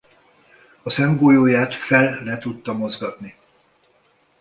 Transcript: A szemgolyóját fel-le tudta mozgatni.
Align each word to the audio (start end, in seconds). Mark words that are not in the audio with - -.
A 0.83 0.89
szemgolyóját 0.89 1.73
fel-le 1.75 2.37
tudta 2.37 2.73
mozgatni. 2.73 3.35